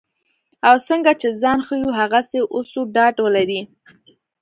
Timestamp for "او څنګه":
0.67-1.11